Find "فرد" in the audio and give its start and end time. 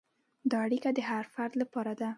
1.33-1.53